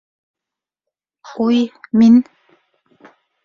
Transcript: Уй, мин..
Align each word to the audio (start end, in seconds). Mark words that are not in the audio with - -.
Уй, 1.45 1.59
мин.. 1.97 2.15